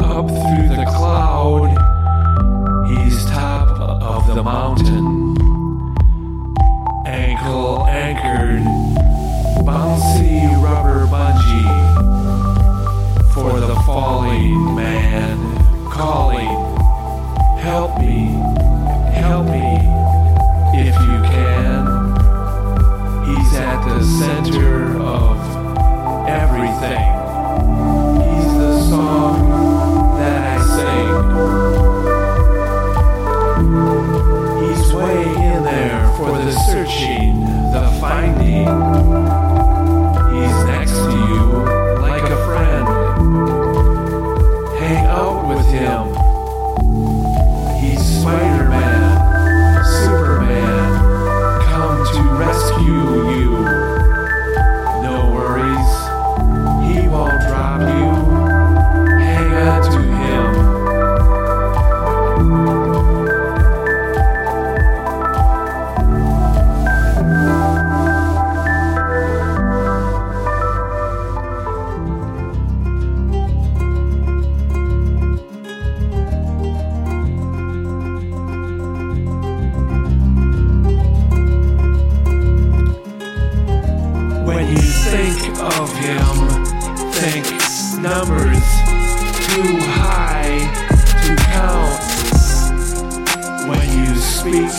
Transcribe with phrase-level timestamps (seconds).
[0.00, 1.68] Up through the cloud,
[2.88, 5.36] he's top of the mountain.
[7.06, 8.64] Ankle anchored,
[9.66, 11.68] bouncy rubber bungee.
[13.34, 15.36] For the falling man
[15.90, 16.48] calling,
[17.58, 18.32] help me,
[19.12, 19.76] help me
[20.80, 21.84] if you can.
[23.26, 24.29] He's at the center.
[87.20, 87.44] Think
[88.00, 88.64] numbers
[89.44, 90.56] too high
[91.20, 92.00] to count
[93.68, 94.72] when you speak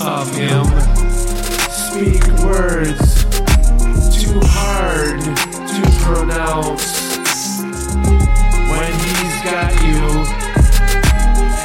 [0.00, 0.64] of him.
[1.68, 3.24] Speak words
[4.16, 6.86] too hard to pronounce
[8.70, 10.02] when he's got you.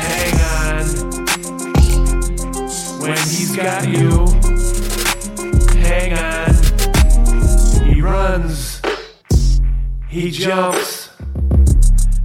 [0.02, 0.36] Hang
[0.66, 0.86] on.
[3.00, 4.59] When he's got you.
[10.10, 11.10] He jumps.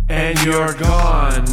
[0.08, 1.44] And you're gone.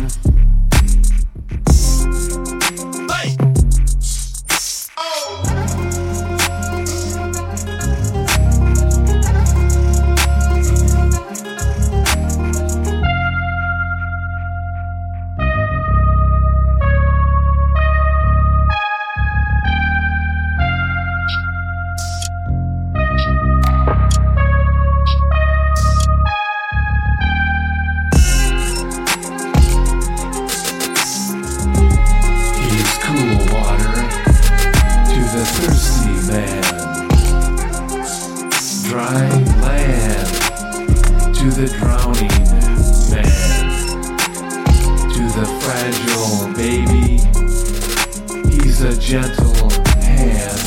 [48.82, 49.70] He's a gentle
[50.02, 50.60] hand.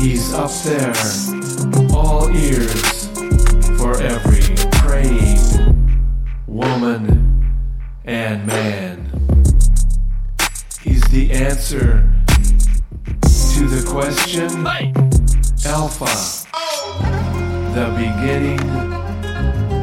[0.00, 0.92] He's up there,
[1.94, 3.08] all ears
[3.78, 5.38] for every praying
[6.46, 7.64] woman
[8.04, 9.10] and man.
[10.82, 12.08] He's the answer
[13.22, 14.66] to the question
[15.64, 16.04] Alpha,
[17.72, 18.60] the beginning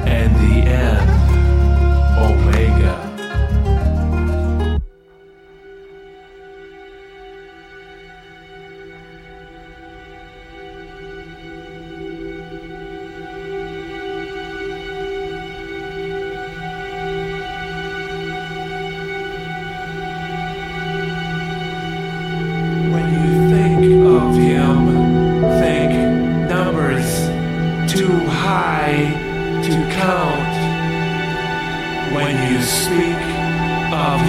[0.05, 1.08] and the end,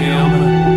[0.03, 0.70] of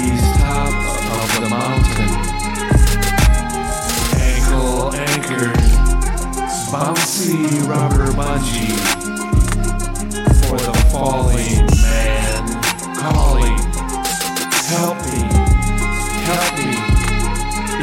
[0.00, 0.72] he's top
[1.18, 2.10] of the mountain.
[4.18, 5.60] Ankle anchored,
[6.72, 7.36] bouncy
[7.68, 8.76] rubber bungee
[10.46, 12.42] for the falling man
[12.96, 13.58] calling.
[14.70, 15.20] Help me,
[16.28, 16.70] help me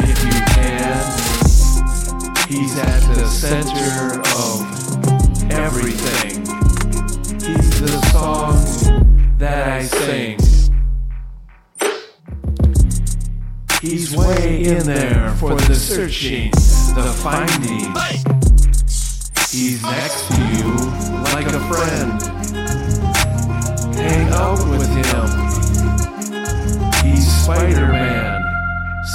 [0.10, 1.04] if you can.
[2.48, 6.46] He's at the center of everything.
[7.42, 10.47] He's the song that I sing.
[13.90, 17.96] He's way in there for the searching, the finding.
[19.50, 20.74] He's next to you
[21.32, 22.22] like a friend.
[23.96, 25.28] Hang out with him.
[27.02, 28.44] He's Spider Man,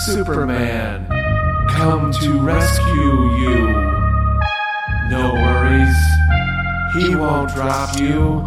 [0.06, 1.06] Superman,
[1.68, 3.68] come to rescue you.
[5.10, 5.98] No worries,
[6.94, 8.40] he won't drop you.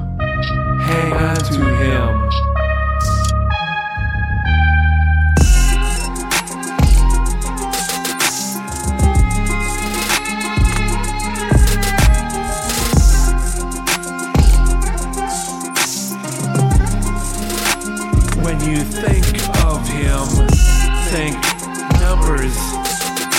[0.82, 2.55] Hang on to him.
[18.68, 19.26] You think
[19.64, 20.26] of him,
[21.10, 21.36] think
[22.02, 22.56] numbers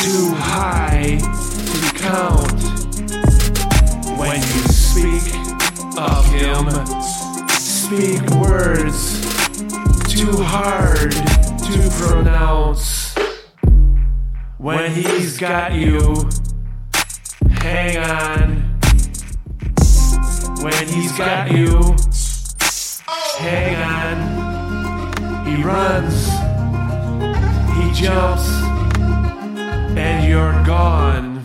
[0.03, 2.63] too high to count.
[4.19, 5.35] When you speak
[5.99, 6.71] of him,
[7.49, 9.21] speak words
[10.15, 13.15] too hard to pronounce.
[14.59, 16.29] When he's got you,
[17.51, 18.79] hang on.
[20.63, 21.97] When he's got you,
[23.39, 23.96] hang on.
[25.57, 26.27] He runs,
[27.79, 28.47] he jumps,
[29.97, 31.36] and you're gone.